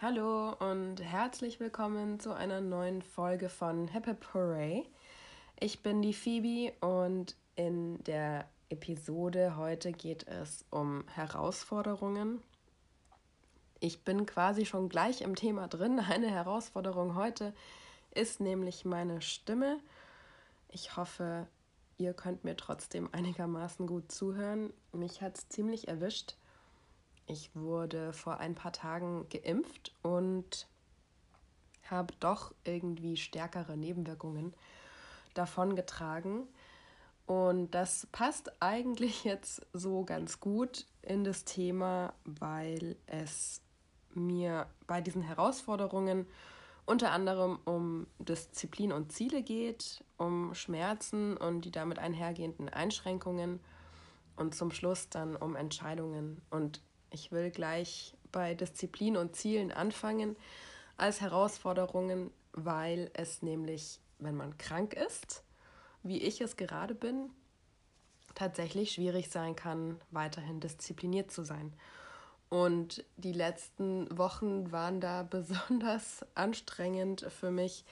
[0.00, 4.86] Hallo und herzlich willkommen zu einer neuen Folge von Happy Hooray.
[5.58, 12.40] Ich bin die Phoebe und in der Episode heute geht es um Herausforderungen.
[13.80, 15.98] Ich bin quasi schon gleich im Thema drin.
[15.98, 17.52] Eine Herausforderung heute
[18.14, 19.80] ist nämlich meine Stimme.
[20.74, 21.46] Ich hoffe,
[21.98, 24.72] ihr könnt mir trotzdem einigermaßen gut zuhören.
[24.92, 26.34] Mich hat es ziemlich erwischt.
[27.26, 30.66] Ich wurde vor ein paar Tagen geimpft und
[31.84, 34.54] habe doch irgendwie stärkere Nebenwirkungen
[35.34, 36.48] davongetragen.
[37.26, 43.60] Und das passt eigentlich jetzt so ganz gut in das Thema, weil es
[44.14, 46.26] mir bei diesen Herausforderungen
[46.86, 53.60] unter anderem um Disziplin und Ziele geht, um Schmerzen und die damit einhergehenden Einschränkungen
[54.36, 56.40] und zum Schluss dann um Entscheidungen.
[56.50, 60.36] Und ich will gleich bei Disziplin und Zielen anfangen
[60.96, 65.44] als Herausforderungen, weil es nämlich, wenn man krank ist,
[66.02, 67.30] wie ich es gerade bin,
[68.34, 71.72] tatsächlich schwierig sein kann, weiterhin diszipliniert zu sein.
[72.52, 77.86] Und die letzten Wochen waren da besonders anstrengend für mich.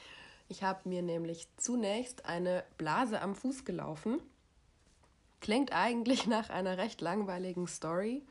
[0.51, 4.21] Ich habe mir nämlich zunächst eine Blase am Fuß gelaufen.
[5.41, 8.23] Klingt eigentlich nach einer recht langweiligen Story.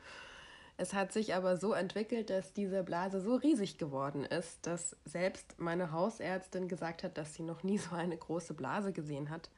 [0.76, 5.58] Es hat sich aber so entwickelt, dass diese Blase so riesig geworden ist, dass selbst
[5.58, 9.50] meine Hausärztin gesagt hat, dass sie noch nie so eine große Blase gesehen hat.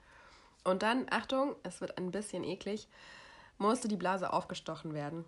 [0.64, 2.88] Und dann, Achtung, es wird ein bisschen eklig,
[3.58, 5.26] musste die Blase aufgestochen werden.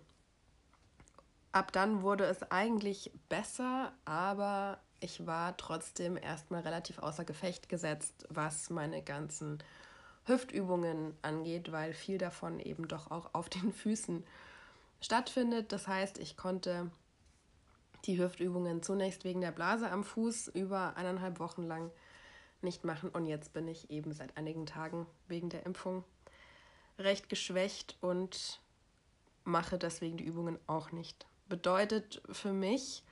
[1.55, 8.25] Ab dann wurde es eigentlich besser, aber ich war trotzdem erstmal relativ außer Gefecht gesetzt,
[8.27, 9.59] was meine ganzen
[10.25, 14.25] Hüftübungen angeht, weil viel davon eben doch auch auf den Füßen
[14.99, 15.71] stattfindet.
[15.71, 16.91] Das heißt, ich konnte
[18.03, 21.89] die Hüftübungen zunächst wegen der Blase am Fuß über eineinhalb Wochen lang
[22.61, 26.03] nicht machen und jetzt bin ich eben seit einigen Tagen wegen der Impfung
[26.99, 28.59] recht geschwächt und
[29.45, 31.25] mache deswegen die Übungen auch nicht.
[31.47, 33.03] Bedeutet für mich,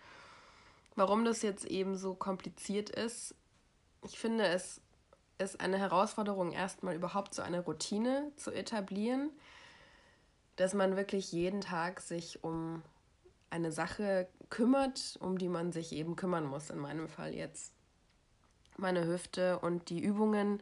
[0.95, 3.35] warum das jetzt eben so kompliziert ist,
[4.03, 4.81] ich finde es
[5.37, 9.31] ist eine Herausforderung, erstmal überhaupt so eine Routine zu etablieren,
[10.55, 12.81] dass man wirklich jeden Tag sich um
[13.49, 16.69] eine Sache kümmert, um die man sich eben kümmern muss.
[16.69, 17.73] In meinem Fall jetzt
[18.77, 20.61] meine Hüfte und die Übungen,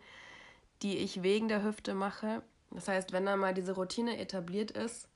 [0.81, 2.41] die ich wegen der Hüfte mache.
[2.71, 5.07] Das heißt, wenn dann mal diese Routine etabliert ist,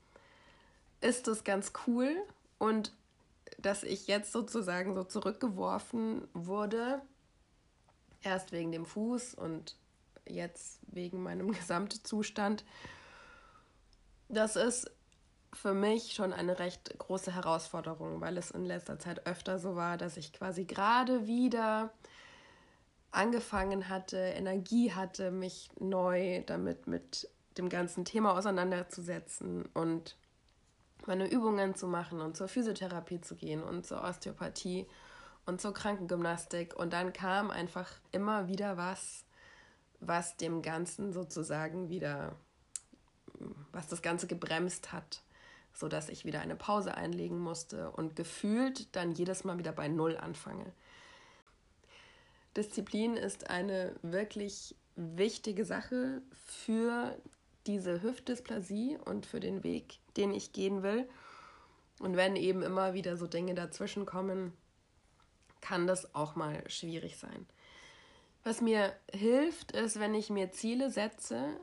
[1.02, 2.16] ist es ganz cool
[2.58, 2.94] und
[3.60, 7.02] dass ich jetzt sozusagen so zurückgeworfen wurde,
[8.22, 9.78] erst wegen dem Fuß und
[10.28, 12.66] jetzt wegen meinem Gesamtzustand,
[14.28, 14.92] das ist
[15.54, 19.98] für mich schon eine recht große Herausforderung, weil es in letzter Zeit öfter so war,
[19.98, 21.94] dass ich quasi gerade wieder
[23.12, 30.18] angefangen hatte, Energie hatte, mich neu damit mit dem ganzen Thema auseinanderzusetzen und
[31.08, 34.88] meine Übungen zu machen und zur Physiotherapie zu gehen und zur Osteopathie
[35.46, 36.76] und zur Krankengymnastik.
[36.76, 39.26] Und dann kam einfach immer wieder was,
[40.00, 42.36] was dem Ganzen sozusagen wieder
[43.72, 45.22] was das Ganze gebremst hat,
[45.74, 50.18] sodass ich wieder eine Pause einlegen musste und gefühlt dann jedes Mal wieder bei Null
[50.18, 50.72] anfange.
[52.56, 57.18] Disziplin ist eine wirklich wichtige Sache für
[57.68, 61.08] diese Hüftdysplasie und für den Weg, den ich gehen will.
[62.00, 64.53] Und wenn eben immer wieder so Dinge dazwischen kommen,
[65.62, 67.46] kann das auch mal schwierig sein.
[68.44, 71.59] Was mir hilft, ist, wenn ich mir Ziele setze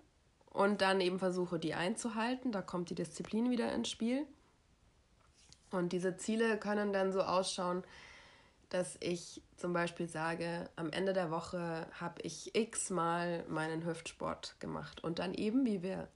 [0.50, 2.50] und dann eben versuche, die einzuhalten.
[2.50, 4.26] Da kommt die Disziplin wieder ins Spiel.
[5.70, 7.84] Und diese Ziele können dann so ausschauen,
[8.68, 15.04] dass ich zum Beispiel sage, am Ende der Woche habe ich x-mal meinen Hüftsport gemacht.
[15.04, 16.08] Und dann eben, wie wir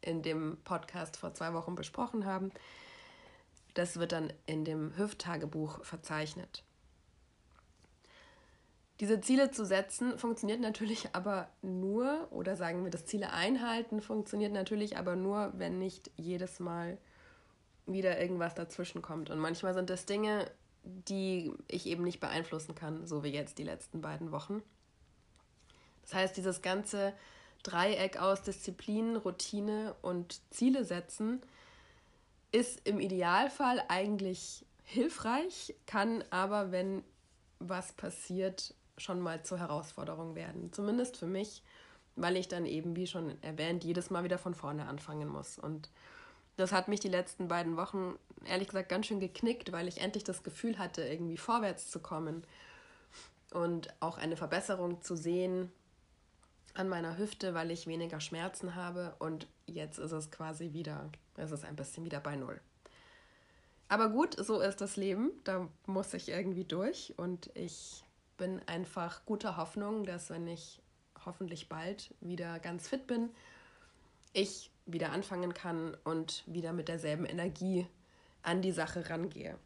[0.00, 2.50] in dem Podcast vor zwei Wochen besprochen haben,
[3.74, 6.64] das wird dann in dem Hüfttagebuch verzeichnet.
[9.00, 14.52] Diese Ziele zu setzen funktioniert natürlich aber nur, oder sagen wir das Ziele einhalten, funktioniert
[14.52, 16.98] natürlich aber nur, wenn nicht jedes Mal
[17.86, 19.30] wieder irgendwas dazwischen kommt.
[19.30, 20.50] Und manchmal sind das Dinge,
[20.82, 24.62] die ich eben nicht beeinflussen kann, so wie jetzt die letzten beiden Wochen.
[26.02, 27.12] Das heißt, dieses ganze
[27.62, 31.42] Dreieck aus Disziplin, Routine und Ziele setzen
[32.52, 37.04] ist im Idealfall eigentlich hilfreich, kann aber, wenn
[37.58, 40.72] was passiert, schon mal zur Herausforderung werden.
[40.72, 41.62] Zumindest für mich,
[42.16, 45.58] weil ich dann eben, wie schon erwähnt, jedes Mal wieder von vorne anfangen muss.
[45.58, 45.90] Und
[46.56, 50.24] das hat mich die letzten beiden Wochen ehrlich gesagt ganz schön geknickt, weil ich endlich
[50.24, 52.44] das Gefühl hatte, irgendwie vorwärts zu kommen
[53.52, 55.70] und auch eine Verbesserung zu sehen
[56.78, 61.50] an meiner Hüfte, weil ich weniger Schmerzen habe und jetzt ist es quasi wieder, es
[61.50, 62.60] ist ein bisschen wieder bei Null.
[63.88, 68.04] Aber gut, so ist das Leben, da muss ich irgendwie durch und ich
[68.36, 70.80] bin einfach guter Hoffnung, dass wenn ich
[71.24, 73.30] hoffentlich bald wieder ganz fit bin,
[74.32, 77.86] ich wieder anfangen kann und wieder mit derselben Energie
[78.42, 79.58] an die Sache rangehe.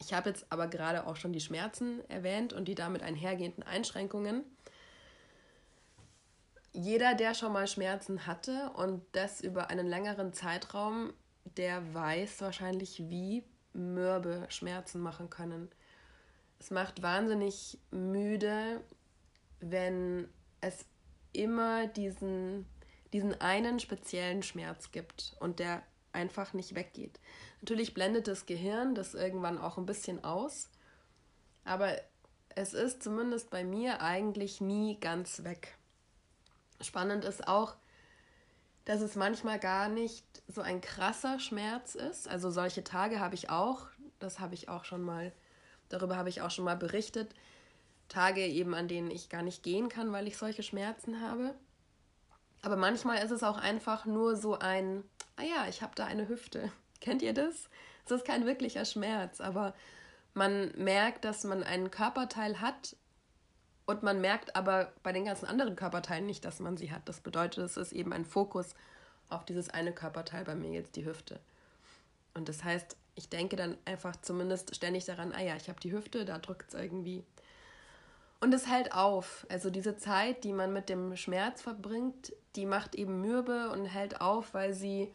[0.00, 4.42] Ich habe jetzt aber gerade auch schon die Schmerzen erwähnt und die damit einhergehenden Einschränkungen.
[6.72, 11.12] Jeder, der schon mal Schmerzen hatte und das über einen längeren Zeitraum,
[11.56, 15.70] der weiß wahrscheinlich, wie mürbe Schmerzen machen können.
[16.58, 18.80] Es macht wahnsinnig müde,
[19.60, 20.28] wenn
[20.60, 20.86] es
[21.32, 22.66] immer diesen,
[23.12, 25.82] diesen einen speziellen Schmerz gibt und der
[26.12, 27.20] einfach nicht weggeht.
[27.60, 30.70] Natürlich blendet das Gehirn das irgendwann auch ein bisschen aus,
[31.64, 31.96] aber
[32.54, 35.76] es ist zumindest bei mir eigentlich nie ganz weg.
[36.82, 37.74] Spannend ist auch,
[38.84, 42.28] dass es manchmal gar nicht so ein krasser Schmerz ist.
[42.28, 43.86] Also solche Tage habe ich auch,
[44.18, 45.32] das habe ich auch schon mal,
[45.88, 47.34] darüber habe ich auch schon mal berichtet.
[48.08, 51.54] Tage eben, an denen ich gar nicht gehen kann, weil ich solche Schmerzen habe.
[52.62, 55.04] Aber manchmal ist es auch einfach nur so ein,
[55.36, 56.70] ah ja, ich habe da eine Hüfte.
[57.00, 57.68] Kennt ihr das?
[58.04, 59.74] Es ist kein wirklicher Schmerz, aber
[60.34, 62.96] man merkt, dass man einen Körperteil hat
[63.86, 67.08] und man merkt aber bei den ganzen anderen Körperteilen nicht, dass man sie hat.
[67.08, 68.74] Das bedeutet, es ist eben ein Fokus
[69.28, 71.40] auf dieses eine Körperteil, bei mir jetzt die Hüfte.
[72.34, 75.92] Und das heißt, ich denke dann einfach zumindest ständig daran, ah ja, ich habe die
[75.92, 77.24] Hüfte, da drückt es irgendwie.
[78.40, 79.46] Und es hält auf.
[79.50, 84.20] Also diese Zeit, die man mit dem Schmerz verbringt, die macht eben mürbe und hält
[84.20, 85.12] auf, weil sie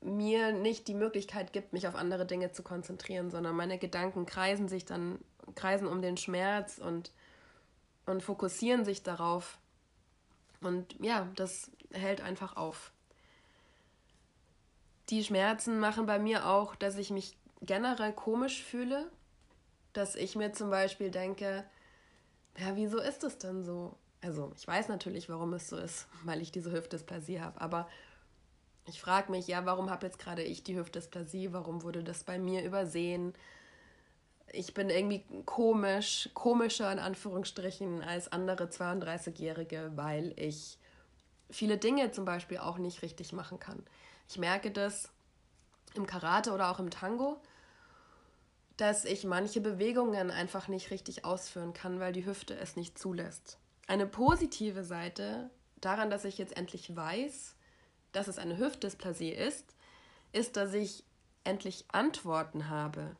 [0.00, 4.68] mir nicht die Möglichkeit gibt, mich auf andere Dinge zu konzentrieren, sondern meine Gedanken kreisen
[4.68, 5.18] sich dann,
[5.54, 7.12] kreisen um den Schmerz und,
[8.06, 9.58] und fokussieren sich darauf.
[10.60, 12.92] Und ja, das hält einfach auf.
[15.10, 19.10] Die Schmerzen machen bei mir auch, dass ich mich generell komisch fühle,
[19.92, 21.64] dass ich mir zum Beispiel denke,
[22.58, 23.96] ja, wieso ist es denn so?
[24.22, 27.88] Also ich weiß natürlich, warum es so ist, weil ich diese Hüftdysplasie habe, aber
[28.86, 31.52] ich frage mich, ja, warum habe jetzt gerade ich die Hüftdysplasie?
[31.52, 33.32] Warum wurde das bei mir übersehen?
[34.56, 40.78] Ich bin irgendwie komisch, komischer in Anführungsstrichen als andere 32-Jährige, weil ich
[41.50, 43.84] viele Dinge zum Beispiel auch nicht richtig machen kann.
[44.28, 45.10] Ich merke das
[45.94, 47.40] im Karate oder auch im Tango,
[48.76, 53.58] dass ich manche Bewegungen einfach nicht richtig ausführen kann, weil die Hüfte es nicht zulässt.
[53.86, 55.50] Eine positive Seite
[55.80, 57.54] daran, dass ich jetzt endlich weiß,
[58.12, 59.74] dass es eine Hüftdysplasie ist,
[60.32, 61.04] ist, dass ich
[61.44, 63.16] endlich Antworten habe,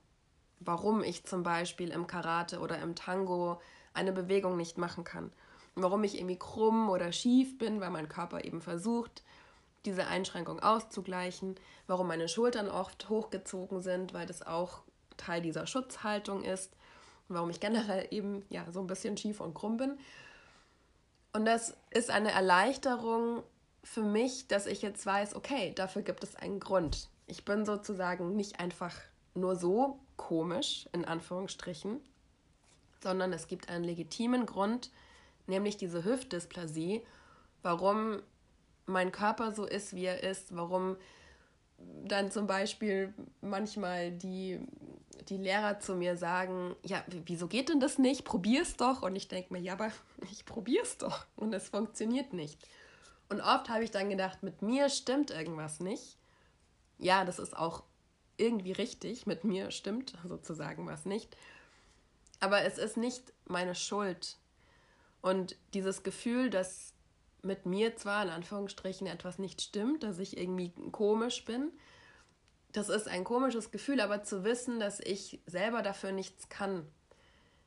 [0.64, 3.60] warum ich zum Beispiel im Karate oder im Tango
[3.92, 5.32] eine Bewegung nicht machen kann.
[5.76, 9.24] warum ich irgendwie krumm oder schief bin, weil mein Körper eben versucht,
[9.84, 11.56] diese Einschränkung auszugleichen.
[11.88, 14.82] Warum meine Schultern oft hochgezogen sind, weil das auch
[15.16, 16.72] Teil dieser Schutzhaltung ist.
[17.28, 19.98] Warum ich generell eben ja so ein bisschen schief und krumm bin.
[21.32, 23.42] Und das ist eine Erleichterung,
[23.84, 27.08] für mich, dass ich jetzt weiß, okay, dafür gibt es einen Grund.
[27.26, 28.94] Ich bin sozusagen nicht einfach
[29.34, 32.00] nur so komisch, in Anführungsstrichen,
[33.02, 34.90] sondern es gibt einen legitimen Grund,
[35.46, 37.02] nämlich diese Hüftdysplasie,
[37.62, 38.22] warum
[38.86, 40.96] mein Körper so ist, wie er ist, warum
[42.04, 44.60] dann zum Beispiel manchmal die,
[45.28, 48.24] die Lehrer zu mir sagen, ja, wieso geht denn das nicht?
[48.24, 49.02] Probier's doch.
[49.02, 49.90] Und ich denke mir, ja, aber
[50.30, 51.26] ich probier's doch.
[51.36, 52.58] Und es funktioniert nicht.
[53.28, 56.18] Und oft habe ich dann gedacht, mit mir stimmt irgendwas nicht.
[56.98, 57.82] Ja, das ist auch
[58.36, 61.36] irgendwie richtig, mit mir stimmt sozusagen was nicht.
[62.40, 64.36] Aber es ist nicht meine Schuld.
[65.20, 66.92] Und dieses Gefühl, dass
[67.42, 71.70] mit mir zwar in Anführungsstrichen etwas nicht stimmt, dass ich irgendwie komisch bin,
[72.72, 76.86] das ist ein komisches Gefühl, aber zu wissen, dass ich selber dafür nichts kann,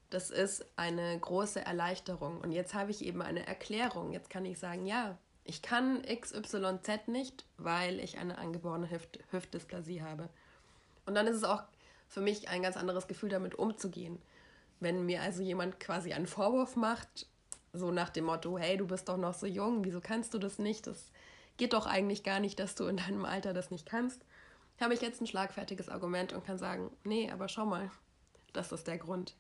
[0.10, 2.40] das ist eine große Erleichterung.
[2.40, 4.12] Und jetzt habe ich eben eine Erklärung.
[4.12, 10.02] Jetzt kann ich sagen, ja, ich kann XYZ nicht, weil ich eine angeborene Hüft Hüftdysplasie
[10.02, 10.30] habe.
[11.08, 11.64] Und dann ist es auch
[12.08, 14.22] für mich ein ganz anderes Gefühl, damit umzugehen.
[14.80, 17.26] Wenn mir also jemand quasi einen Vorwurf macht,
[17.74, 20.60] so nach dem Motto, hey, du bist doch noch so jung, wieso kannst du das
[20.60, 20.86] nicht?
[20.86, 21.12] Das
[21.58, 24.24] geht doch eigentlich gar nicht, dass du in deinem Alter das nicht kannst.
[24.80, 27.90] Habe ich jetzt ein schlagfertiges Argument und kann sagen, nee, aber schau mal,
[28.54, 29.36] das ist der Grund.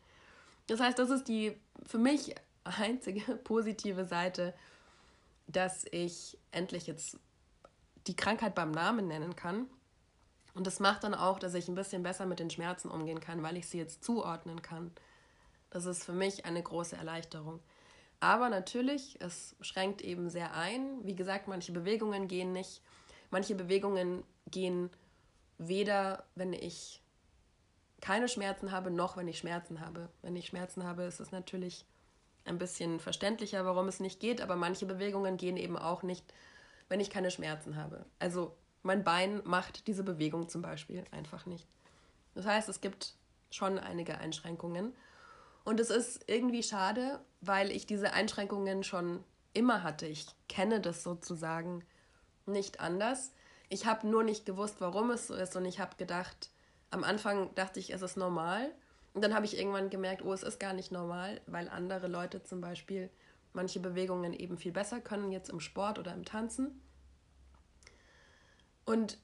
[0.67, 1.55] Das heißt, das ist die
[1.85, 4.53] für mich einzige positive Seite,
[5.47, 7.19] dass ich endlich jetzt
[8.07, 9.67] die Krankheit beim Namen nennen kann.
[10.57, 13.43] Und das macht dann auch, dass ich ein bisschen besser mit den Schmerzen umgehen kann,
[13.43, 14.89] weil ich sie jetzt zuordnen kann.
[15.69, 17.59] Das ist für mich eine große Erleichterung.
[18.19, 21.05] Aber natürlich, es schränkt eben sehr ein.
[21.05, 22.81] Wie gesagt, manche Bewegungen gehen nicht.
[23.29, 24.89] Manche Bewegungen gehen
[25.59, 27.03] weder, wenn ich
[28.01, 30.09] keine Schmerzen habe, noch wenn ich Schmerzen habe.
[30.23, 31.85] Wenn ich Schmerzen habe, ist es natürlich
[32.45, 36.25] ein bisschen verständlicher, warum es nicht geht, aber manche Bewegungen gehen eben auch nicht,
[36.89, 38.07] wenn ich keine Schmerzen habe.
[38.17, 38.55] Also
[38.87, 41.67] mein Bein macht diese Bewegung zum Beispiel einfach nicht.
[42.33, 43.13] Das heißt, es gibt
[43.51, 44.95] schon einige Einschränkungen.
[45.63, 50.07] Und es ist irgendwie schade, weil ich diese Einschränkungen schon immer hatte.
[50.07, 51.83] Ich kenne das sozusagen
[52.45, 53.33] nicht anders.
[53.69, 56.51] Ich habe nur nicht gewusst, warum es so ist und ich habe gedacht,
[56.89, 58.71] am Anfang dachte ich, es ist normal.
[59.13, 62.43] Und dann habe ich irgendwann gemerkt, oh, es ist gar nicht normal, weil andere Leute
[62.43, 63.09] zum Beispiel
[63.51, 66.81] manche Bewegungen eben viel besser können, jetzt im Sport oder im Tanzen.
[68.87, 69.17] Und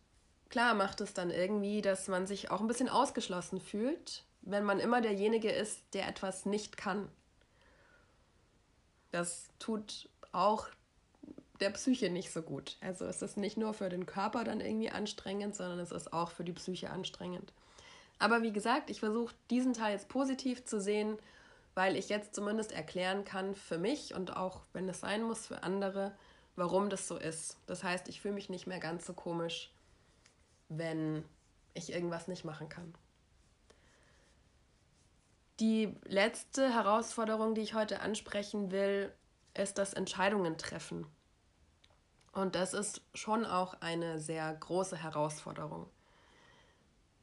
[0.50, 4.82] klar macht es dann irgendwie, dass man sich auch ein bisschen ausgeschlossen fühlt, wenn man
[4.82, 7.08] immer derjenige ist, der etwas nicht kann.
[9.12, 10.68] Das tut auch
[11.62, 12.76] der Psyche nicht so gut.
[12.82, 16.32] Also es ist nicht nur für den Körper dann irgendwie anstrengend, sondern es ist auch
[16.32, 17.54] für die Psyche anstrengend.
[18.20, 21.18] Aber wie gesagt, ich versuche diesen Teil jetzt positiv zu sehen,
[21.74, 25.64] weil ich jetzt zumindest erklären kann für mich und auch, wenn es sein muss, für
[25.64, 26.12] andere,
[26.56, 27.58] warum das so ist.
[27.66, 29.72] Das heißt, ich fühle mich nicht mehr ganz so komisch,
[30.70, 31.24] wenn
[31.74, 32.94] ich irgendwas nicht machen kann.
[35.60, 39.14] Die letzte Herausforderung, die ich heute ansprechen will,
[39.54, 41.06] ist das Entscheidungen treffen.
[42.32, 45.88] Und das ist schon auch eine sehr große Herausforderung.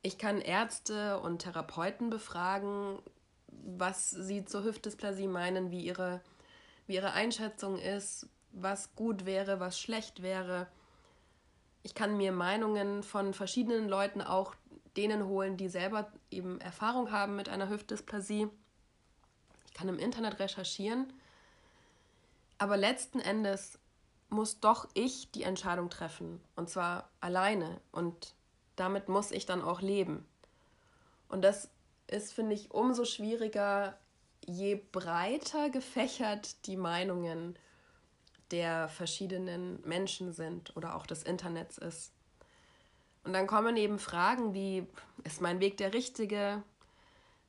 [0.02, 3.00] Ich kann Ärzte und Therapeuten befragen,
[3.48, 6.20] was sie zur Hüftdysplasie meinen, wie ihre,
[6.86, 10.66] wie ihre Einschätzung ist, was gut wäre, was schlecht wäre.
[11.82, 14.54] Ich kann mir Meinungen von verschiedenen Leuten, auch
[14.96, 18.48] denen holen, die selber eben Erfahrung haben mit einer Hüftdysplasie.
[19.66, 21.12] Ich kann im Internet recherchieren.
[22.58, 23.78] Aber letzten Endes
[24.28, 26.40] muss doch ich die Entscheidung treffen.
[26.56, 27.80] Und zwar alleine.
[27.92, 28.34] Und
[28.76, 30.26] damit muss ich dann auch leben.
[31.28, 31.70] Und das
[32.06, 33.96] ist, finde ich, umso schwieriger,
[34.44, 37.56] je breiter gefächert die Meinungen
[38.50, 42.12] der verschiedenen Menschen sind oder auch des Internets ist.
[43.24, 44.86] Und dann kommen eben Fragen wie,
[45.24, 46.62] ist mein Weg der richtige?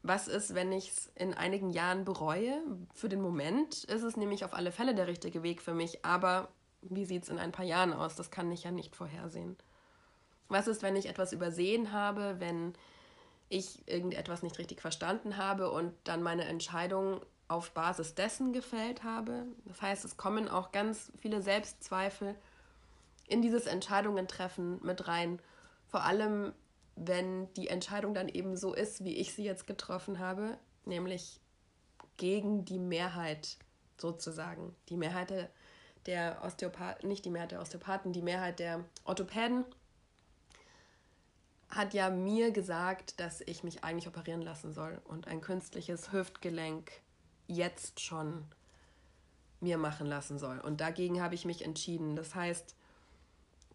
[0.03, 2.61] Was ist, wenn ich es in einigen Jahren bereue?
[2.93, 6.49] Für den Moment ist es nämlich auf alle Fälle der richtige Weg für mich, aber
[6.81, 8.15] wie sieht es in ein paar Jahren aus?
[8.15, 9.55] Das kann ich ja nicht vorhersehen.
[10.49, 12.73] Was ist, wenn ich etwas übersehen habe, wenn
[13.47, 19.45] ich irgendetwas nicht richtig verstanden habe und dann meine Entscheidung auf Basis dessen gefällt habe?
[19.65, 22.35] Das heißt, es kommen auch ganz viele Selbstzweifel
[23.27, 25.39] in dieses Entscheidungen treffen mit rein.
[25.87, 26.53] Vor allem,
[26.95, 31.39] wenn die Entscheidung dann eben so ist, wie ich sie jetzt getroffen habe, nämlich
[32.17, 33.57] gegen die Mehrheit
[33.97, 34.75] sozusagen.
[34.89, 35.49] Die Mehrheit
[36.05, 39.65] der Osteopathen, nicht die Mehrheit der Osteopathen, die Mehrheit der Orthopäden
[41.69, 46.91] hat ja mir gesagt, dass ich mich eigentlich operieren lassen soll und ein künstliches Hüftgelenk
[47.51, 48.45] jetzt schon
[49.59, 50.59] mir machen lassen soll.
[50.59, 52.15] Und dagegen habe ich mich entschieden.
[52.15, 52.75] Das heißt,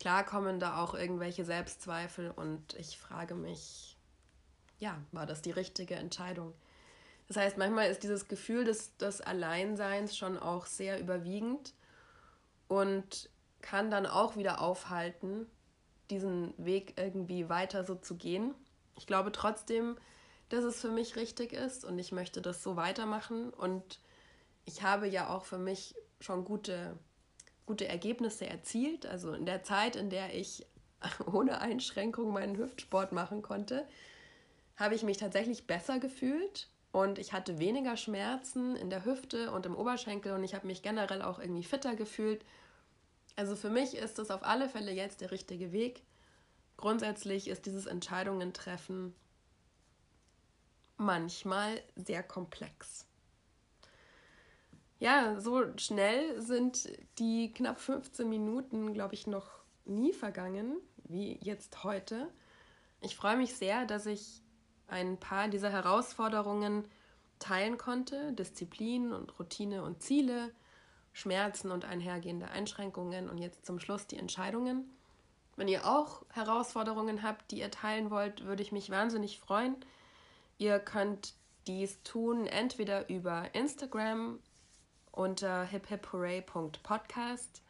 [0.01, 3.97] klar kommen da auch irgendwelche Selbstzweifel und ich frage mich,
[4.79, 6.53] ja, war das die richtige Entscheidung?
[7.29, 11.75] Das heißt, manchmal ist dieses Gefühl des, des Alleinseins schon auch sehr überwiegend
[12.69, 13.31] und
[13.63, 15.47] kann dann auch wieder aufhalten,
[16.11, 18.55] diesen Weg irgendwie weiter so zu gehen.
[18.97, 19.97] Ich glaube trotzdem,
[20.49, 24.01] dass es für mich richtig ist und ich möchte das so weitermachen und
[24.65, 26.99] ich habe ja auch für mich schon gute,
[27.67, 29.07] gute Ergebnisse erzielt.
[29.07, 30.67] Also in der Zeit, in der ich
[31.33, 33.87] ohne Einschränkung meinen Hüftsport machen konnte,
[34.77, 39.67] habe ich mich tatsächlich besser gefühlt und ich hatte weniger Schmerzen in der Hüfte und
[39.67, 42.45] im Oberschenkel und ich habe mich generell auch irgendwie fitter gefühlt.
[43.37, 46.03] Also für mich ist das auf alle Fälle jetzt der richtige Weg.
[46.77, 49.15] Grundsätzlich ist dieses Entscheidungen treffen
[50.97, 53.07] manchmal sehr komplex.
[54.99, 56.89] Ja, so schnell sind
[57.19, 59.51] die knapp 15 Minuten, glaube ich, noch
[59.85, 62.29] nie vergangen, wie jetzt heute.
[63.01, 64.43] Ich freue mich sehr, dass ich
[64.89, 66.89] ein paar dieser Herausforderungen
[67.39, 68.33] teilen konnte.
[68.33, 70.53] Disziplin und Routine und Ziele,
[71.13, 74.91] Schmerzen und einhergehende Einschränkungen und jetzt zum Schluss die Entscheidungen.
[75.57, 79.77] Wenn ihr auch Herausforderungen habt, die ihr teilen wollt, würde ich mich wahnsinnig freuen.
[80.59, 81.35] Ihr könnt
[81.67, 84.39] dies tun entweder über Instagram
[85.13, 87.63] unter hiphipHooray.podcast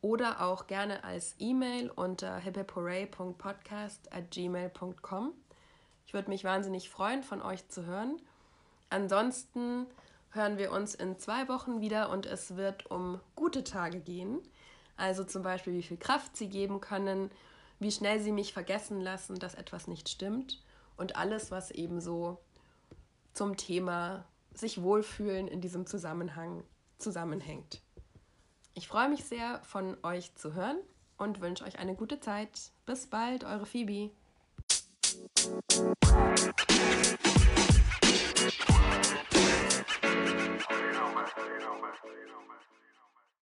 [0.00, 5.32] oder auch gerne als E-Mail unter hiphipHooray.podcast at gmail.com.
[6.06, 8.20] Ich würde mich wahnsinnig freuen, von euch zu hören.
[8.90, 9.86] Ansonsten
[10.30, 14.40] hören wir uns in zwei Wochen wieder und es wird um gute Tage gehen.
[14.96, 17.30] Also zum Beispiel, wie viel Kraft sie geben können,
[17.78, 20.60] wie schnell sie mich vergessen lassen, dass etwas nicht stimmt
[20.98, 22.38] und alles, was eben so
[23.32, 26.64] zum Thema sich wohlfühlen in diesem Zusammenhang
[26.98, 27.80] zusammenhängt.
[28.74, 30.78] Ich freue mich sehr, von euch zu hören
[31.16, 32.72] und wünsche euch eine gute Zeit.
[32.84, 34.10] Bis bald, eure Phoebe.